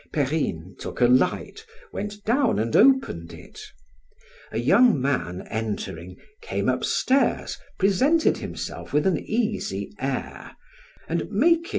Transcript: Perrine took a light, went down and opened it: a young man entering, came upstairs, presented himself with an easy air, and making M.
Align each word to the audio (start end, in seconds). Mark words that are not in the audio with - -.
Perrine 0.11 0.75
took 0.79 0.99
a 0.99 1.05
light, 1.05 1.63
went 1.93 2.23
down 2.25 2.57
and 2.57 2.75
opened 2.75 3.33
it: 3.33 3.61
a 4.51 4.57
young 4.57 4.99
man 4.99 5.43
entering, 5.47 6.17
came 6.41 6.67
upstairs, 6.67 7.59
presented 7.77 8.37
himself 8.37 8.93
with 8.93 9.05
an 9.05 9.19
easy 9.19 9.93
air, 9.99 10.53
and 11.07 11.29
making 11.29 11.65
M. 11.65 11.69